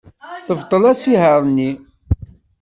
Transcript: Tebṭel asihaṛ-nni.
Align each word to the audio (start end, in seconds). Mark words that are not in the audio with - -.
Tebṭel 0.45 0.83
asihaṛ-nni. 0.91 1.71